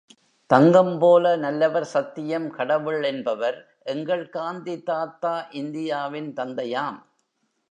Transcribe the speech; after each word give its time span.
தங்கம் 0.49 0.97
போல 0.99 1.35
நல்லவர் 1.35 1.85
சத்தியம் 1.85 2.49
கடவுள் 2.49 3.03
என்பவர் 3.03 3.57
எங்கள் 3.83 4.29
காந்தி 4.29 4.75
தாத்தா 4.83 5.35
இந்தியாவின் 5.51 6.33
தந்தையாம். 6.33 6.99